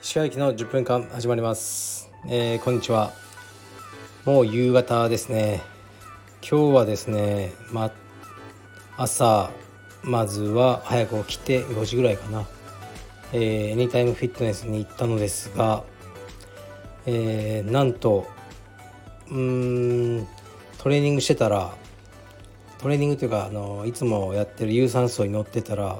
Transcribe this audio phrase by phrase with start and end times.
[0.00, 3.12] 石川駅の10分間始まります、えー、こんにちは。
[4.24, 5.60] もう夕方ですね。
[6.40, 7.92] 今日はですねま
[8.96, 9.50] 朝
[10.02, 12.46] まずは早く起きて5時ぐらいかな、
[13.34, 15.84] えー、エニタイムフィットネスに行ったのですが、
[17.04, 18.26] えー、なんと
[19.30, 20.26] うーん
[20.78, 21.74] トレーニングしてたら
[22.78, 25.98] トレーニングというかあのいつもやってる有酸素に乗ってたら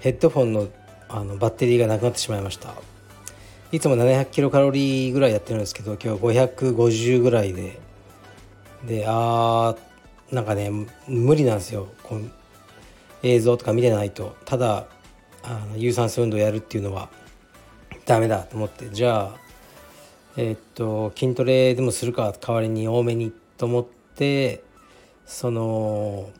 [0.00, 0.68] ヘッドフォンの
[1.08, 2.74] あのバッテリーがなくなってしまいました。
[3.72, 7.80] いつも700キロカロリーぐらいやってるんですけど今日550ぐらいで。
[8.86, 10.70] であーなんかね
[11.06, 11.88] 無理なんですよ。
[12.02, 12.28] この
[13.22, 14.36] 映像とか見てないと。
[14.44, 14.86] ただ
[15.42, 17.08] あの有酸素運動やるっていうのは
[18.04, 18.90] ダメだと思って。
[18.90, 19.36] じゃあ
[20.36, 24.62] えー、っと筋トレでもするか代わりに多めにと思って
[25.28, 26.30] その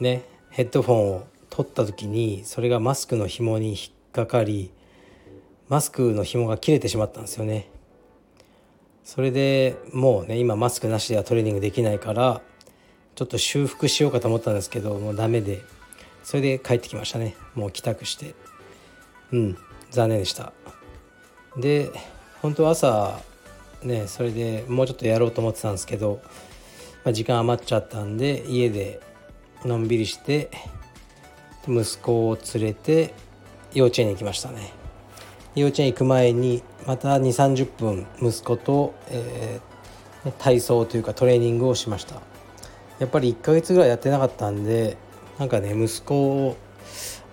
[0.00, 3.78] ねヘッドフォンを取った時にそれがマスクの紐に引っ
[4.12, 4.70] かかり
[5.68, 7.70] マスクの紐が切れてしまったんですよね。
[9.04, 12.42] それでもうね今マスクなしではトレーニングできないから
[13.14, 15.62] ちょっと修復しようかと思ったんですけどもうダメで
[16.24, 17.36] それで帰ってきましたね。
[17.54, 18.34] もう帰宅して。
[19.32, 19.58] うん
[19.90, 20.52] 残念でした。
[21.56, 21.90] で
[22.42, 23.20] 本当朝
[23.82, 26.20] ねそれでもうちょっとやろうと思ってたんですけど、
[27.06, 29.00] まあ、時間余っちゃったんで家で
[29.64, 30.50] のんびりして
[31.68, 33.14] 息子を連れて
[33.72, 34.72] 幼稚園に行きましたね。
[35.54, 42.16] 幼稚園行く前にまた2 3 0分息子と、えー、体操というかトレーニングをしました。
[42.98, 44.96] やっぱり1ヶ月ぐらいやってなかったんで
[45.38, 46.56] なんかね息子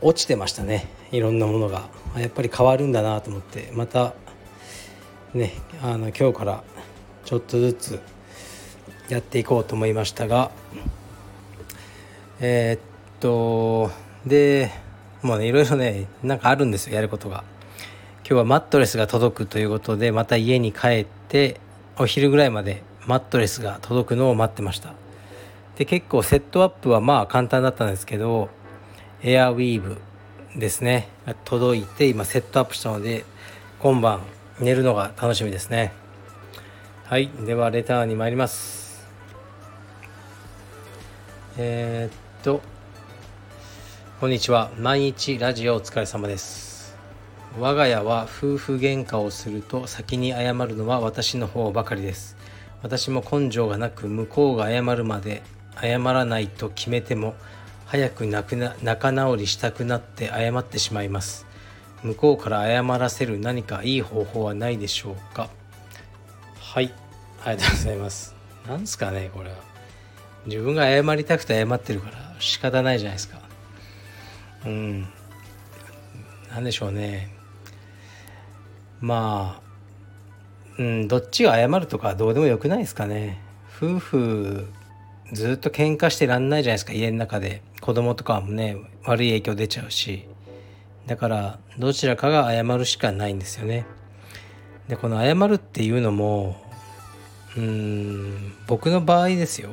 [0.02, 0.88] 落ちてましたね。
[1.12, 1.90] いろんなものが。
[2.16, 4.14] やっぱり変わるんだなと思ってまた
[5.34, 6.64] ねあの今日から
[7.26, 8.00] ちょっとずつ
[9.10, 10.52] やっていこうと思いましたが
[12.40, 12.80] えー、っ
[13.20, 13.92] と
[14.26, 14.72] で
[15.22, 17.44] もうねいろいろねなんかあるんですよやることが。
[18.26, 21.60] 今日はマットレスが届くということでまた家に帰って
[21.98, 24.94] お昼ぐらいまでマットレスが届くのを待ってました。
[25.76, 28.50] で結構セットアップはまあ簡単だったんですけど
[29.24, 29.98] エアウィーブ
[30.56, 31.10] ですね
[31.44, 33.26] 届いて今セットアップしたので
[33.80, 34.22] 今晩
[34.60, 35.92] 寝るのが楽しみですね。
[37.06, 38.83] はいではレターに参ります。
[41.56, 42.62] えー、っと
[44.20, 44.72] こんにちは。
[44.80, 46.96] 毎日ラジオお疲れ様です。
[47.60, 52.38] 我が家は夫婦喧嘩をすると先に謝るのは私の方ばかりです。
[52.82, 55.44] 私も根性がなく向こうが謝るまで
[55.80, 57.36] 謝らないと決めても
[57.86, 61.46] 早く仲直りしたくなって謝ってしまいます。
[62.02, 65.52] 向こうから謝らせる何かいい方法はないでしょうか？
[66.60, 66.92] はい
[67.46, 68.34] ありがとうございます。
[68.68, 69.73] なんすかねこれは。
[70.46, 73.40] 自分が謝りたくて謝ってるから仕方ないじゃないですか。
[74.66, 75.08] うん。
[76.52, 77.30] 何でしょうね。
[79.00, 79.62] まあ、
[80.78, 83.42] うん、どっちが謝るとかどうでもよくないですかね。
[83.76, 84.68] 夫婦
[85.32, 87.62] ずっと喧嘩してらんないじゃないですか家の中で。
[87.82, 90.26] 子供とかもね悪い影響出ちゃうし。
[91.06, 93.86] だからどちらかが謝るしかないんですよね。
[94.88, 96.56] でこの謝るっていうのも
[97.58, 99.70] うん僕の場合ですよ。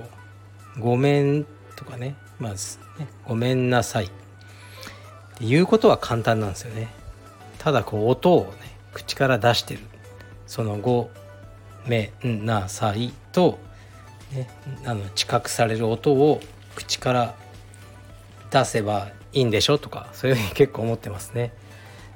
[0.80, 1.46] ごめん
[1.76, 4.10] とかねまずねごめんなさいっ
[5.38, 6.88] ていうことは簡単なんですよね
[7.58, 9.80] ただこう音をね口から出してる
[10.46, 11.10] その「ご
[11.86, 13.58] めんなさい」と、
[14.32, 14.48] ね、
[14.84, 16.40] あの知覚される音を
[16.74, 17.34] 口から
[18.50, 21.52] 出せばいいんでしょとかそういうふうに結構思ってますね。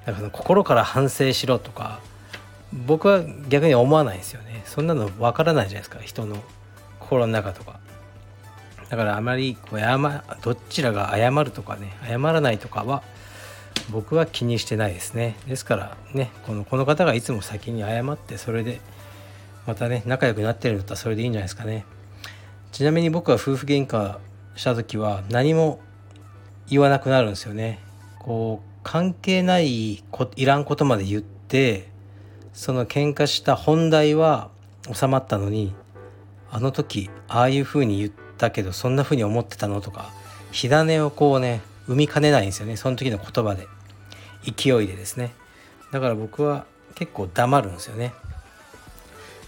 [0.05, 2.01] だから心から反省しろとか
[2.73, 4.63] 僕は逆に思わないですよね。
[4.67, 6.37] そんなのわからないじゃないですか人の
[6.99, 7.79] 心の中とか。
[8.95, 9.99] だからあまりこう謝
[10.41, 13.03] どちらが謝るとかね謝らないとかは
[13.91, 15.35] 僕は気にしてないですね。
[15.49, 18.81] ですからねこのこの方がいつも先に謝ってそれで
[19.67, 21.85] またね仲良くなってるんだったらそれでいいんじゃないですかね。
[22.71, 24.19] ちなみに僕は夫婦喧嘩
[24.55, 25.81] した時は何も
[26.69, 27.81] 言わなくなるんですよね。
[28.21, 31.89] こう関係ないこいらんことまで言って
[32.53, 34.51] その喧嘩した本題は
[34.93, 35.75] 収まったのに
[36.49, 40.11] あの時ああいうふうに言ったけどそんなふうに思ってたのとか
[40.53, 42.77] 火種をこうね生みかねないんですよね。
[42.77, 43.67] その時の言葉で。
[44.45, 45.33] 勢いでですね。
[45.91, 48.13] だから僕は結構黙るんですよね。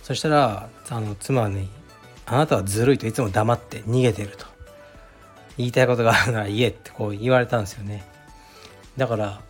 [0.03, 1.69] そしたらあの妻に
[2.27, 4.47] 「あなたはずるいといつも黙って逃げてる」と。
[5.59, 8.05] 言いたいことがあるなら言えってこう言われたんですよね。
[8.97, 9.41] だから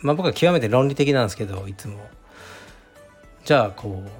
[0.00, 1.98] まあ僕は極めて論理的なんですけどいつも。
[3.44, 4.10] じゃあこう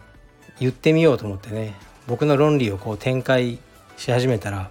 [0.60, 1.74] 言ってみようと思ってね
[2.06, 3.58] 僕の論理をこう展開
[3.96, 4.70] し始めたら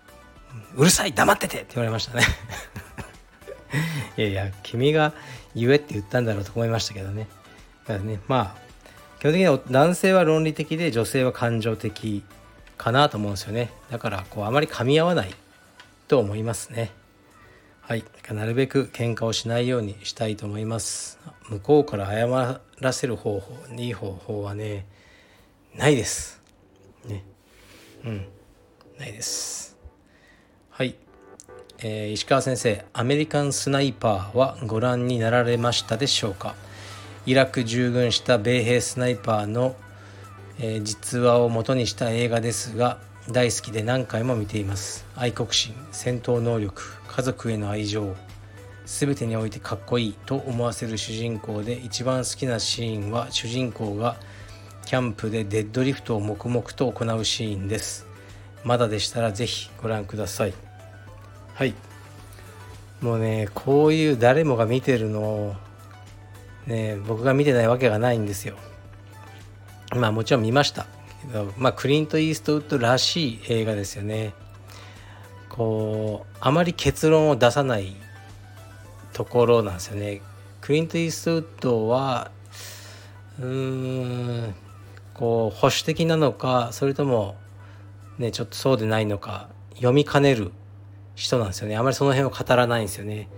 [0.76, 2.24] 「うるさい黙ってて!」って言われましたね。
[4.16, 5.12] いやいや君が
[5.54, 7.28] 言えって言ったんだろうと思いましたけどね。
[7.86, 8.62] だからねまあ
[9.20, 12.24] 基本的には男性は論理的で女性は感情的
[12.76, 13.70] かなと思うんですよね。
[13.90, 15.34] だからこうあまり噛み合わない
[16.08, 16.90] と思いますね。
[17.80, 18.04] はい。
[18.30, 21.18] なるべく喧嘩をしないようにしたいと思います。
[21.48, 24.86] 向こうから謝らせる方法いい方法はね
[25.74, 26.40] ないです。
[27.04, 27.24] ね。
[28.04, 28.26] うん。
[29.02, 29.76] ないです。
[30.70, 30.94] はい。
[31.80, 36.54] えー、石川先生アメリカンスナイパーはご覧になられましたでしょうか？
[37.26, 39.74] イラク従軍した米兵スナイパーの、
[40.60, 45.04] えー、実話を元にした映画ですが大好きで何回も見ています。
[45.16, 48.14] 愛国心戦闘能力家族への愛情
[48.86, 54.16] 全てにおいてかっこいいと思わせる主人公で一番好きなシーンは主人公が
[54.86, 58.06] キャンプでデッドリフトを黙々と行うシーンです。
[58.64, 60.54] まだでしたら是非ご覧ください。
[61.54, 61.74] はい。
[63.00, 65.54] もうねこういう誰もが見てるのを
[66.66, 68.56] ね僕が見てないわけがないんですよ。
[69.96, 70.86] まあもちろん見ました。
[71.22, 74.34] けどまあクリント・イーストウッドらしい映画ですよね。
[75.48, 77.96] こうあまり結論を出さない
[79.12, 80.22] ところなんですよね。
[80.60, 82.30] クリント・イーストウッドは
[83.40, 84.54] うーん
[85.14, 87.36] こう保守的なのかそれとも
[88.22, 90.52] ねちょっとそうでないのか読みかねる
[91.14, 93.28] 人なんですよねあまりその辺を語らないんですよね。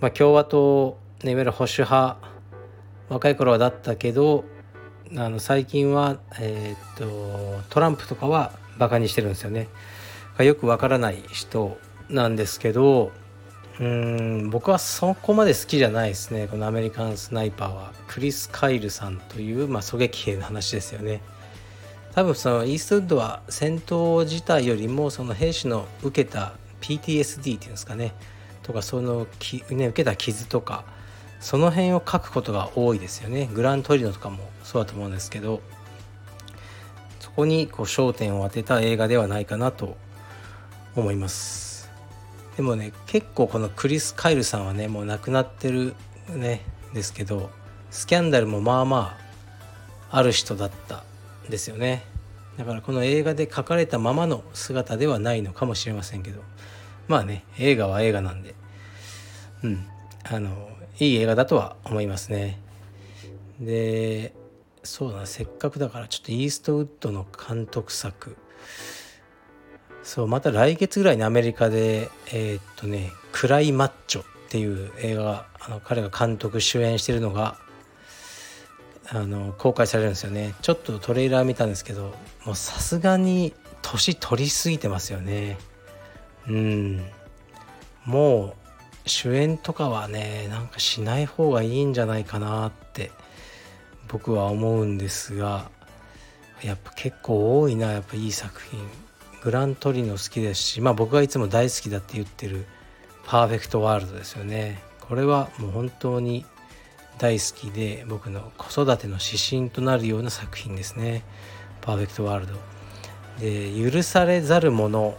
[0.00, 2.16] まあ、共和党、ね、いわゆる保守派
[3.10, 4.44] 若い頃はだったけど
[5.16, 9.68] あの最近は、えー、っとトランプとかはバカにしてるんですよね。
[10.38, 11.76] よくわからない人
[12.08, 13.12] なんですけど
[13.78, 21.22] うん僕はそこまで好きじゃないですねこのアメリカンスナイパーはクリス・カイルさんという、まあ、狙撃兵の話ですよね。
[22.14, 28.12] 多分そのイーストウッドは戦闘自体よりもその兵士の受けた PTSD っていうんですかね。
[28.62, 30.84] とかそのき、ね、受けた傷とか
[31.40, 33.48] その辺を書くことが多いですよね。
[33.52, 35.60] グラントリノとかもそうだと思うんですけど。
[37.30, 39.96] そこにこう焦点を当てた映画ではないかなと
[40.96, 41.88] 思います。
[42.56, 45.94] でもね結構このクリス・カイルさんはねもう亡くなってる
[46.28, 46.62] ね
[46.92, 47.50] ですけど
[47.92, 49.16] スキャンダルもまあま
[50.10, 51.04] あある人だった。
[51.50, 52.04] ですよね。
[52.56, 56.42] だからこの映画で描かれたままの姿ではないのかもしれませんけど。
[57.08, 58.54] まあね映画は映画なんで。
[59.64, 59.86] うん。
[60.24, 62.60] あのいい映画だとは思いますね。
[63.60, 64.32] で
[64.82, 68.36] そうだせっかくだからちょっとイーストウッドの監督作。
[70.02, 77.58] そうまた来月ぐらいにアメリカでえー、っとね「クライマッチョ」っていう映画あの彼が監督主演してるのが
[79.12, 80.54] あの公開されるんですよね。
[80.62, 82.14] ちょっとトレーラー見たんですけど
[82.44, 83.52] もうさすがに
[83.82, 85.58] 年取りすぎてますよね。
[86.48, 87.04] うん。
[88.04, 88.54] もう
[89.06, 93.10] 主演とかはねなんかしない方がいいんじゃないかなって
[94.08, 95.70] 僕は思うんですが
[96.62, 98.80] やっぱ結構多いなやっぱいい作品。
[99.42, 102.66] グラントリノ好きですしまあ僕がいつも大好きだって言ってる
[103.24, 104.82] パーフェクトワールドですよね。
[105.00, 106.44] これはもう本当に
[107.18, 111.22] 大好きで僕の子育ての指針となるような作品ですね。
[111.80, 112.54] パーフェクトワールド。
[113.40, 115.16] で許されざるもの。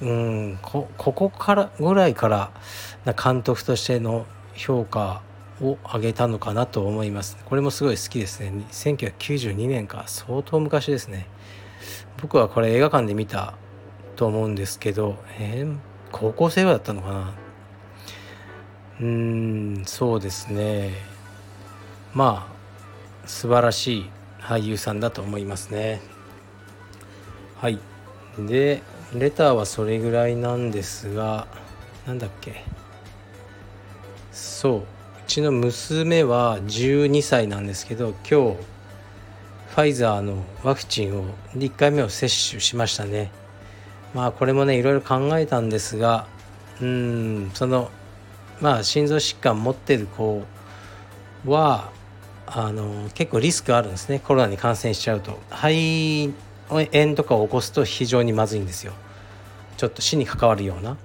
[0.00, 2.50] うんここからぐらいから
[3.04, 5.22] な監督としての評価
[5.60, 7.36] を上げたのかなと思います。
[7.44, 8.64] これもすごい好きですね。
[8.72, 10.04] 1992年か。
[10.06, 11.26] 相当昔ですね。
[12.20, 13.54] 僕はこれ映画館で見た
[14.16, 15.76] と思うんですけどえー、
[16.12, 17.41] 高校生だったのかな。
[19.02, 20.92] うんそうですね。
[22.14, 26.00] まあ素晴らしい俳優さんだと思いますね。
[27.56, 27.80] はい。
[28.38, 28.80] で
[29.12, 31.48] レターはそれぐらいなんですが
[32.06, 32.62] なんだっけ。
[34.30, 34.78] そう。
[34.78, 34.84] う
[35.26, 38.56] ちの娘は12歳なんですけど今日
[39.70, 41.24] ファイザーのワクチンを
[41.56, 43.32] 1回目を接種しましたね。
[44.14, 46.28] まあこれもねいろいろ考えたんですが
[46.80, 47.90] うんその
[48.62, 50.44] まあ、心臓疾患持ってる子
[51.44, 51.90] は
[52.46, 54.20] あの結構リスクあるんですね。
[54.20, 55.38] コロナに感染しちゃうと。
[55.50, 56.32] 肺
[56.68, 58.92] 炎とかを起こすと非常にまずいんですよ。
[59.76, 60.96] ちょっと死に関わるような。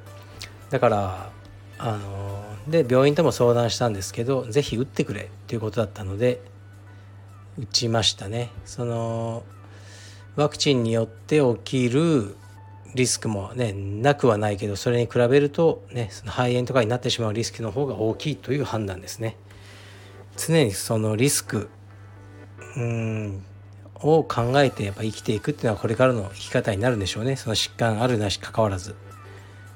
[0.69, 1.31] だから
[1.79, 6.41] あので病院とも相談したんですけど是非打ってくれっていうことだったので
[7.57, 8.51] 打ちましたね。
[8.65, 9.43] その
[10.35, 12.35] ワクチンによって起きる
[12.95, 19.37] リスクもねなくはないけどそれに比べるとねその肺炎とかになってしまうリスクの方が大きいという判断ですね。
[20.37, 21.69] 常にそのリスク
[22.75, 23.43] うん
[23.95, 27.35] を考えてやっぱ生きていくっていうのはこれからの生き方になるんでしょうね。
[27.35, 28.95] その疾患あるなし関わらず。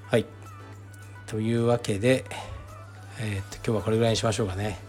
[0.09, 0.25] はい。
[1.25, 2.25] というわけで、
[3.19, 4.79] えー、っと今日はこれぐらいにしましょうかね。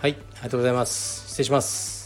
[0.00, 0.12] はい。
[0.12, 1.28] ありがとうございます。
[1.28, 1.97] 失礼します。